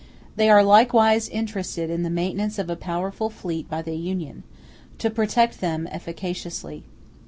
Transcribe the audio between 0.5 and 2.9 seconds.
likewise interested in the maintenance of a